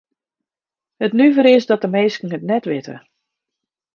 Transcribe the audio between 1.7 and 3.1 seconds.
dat de minsken it net witte.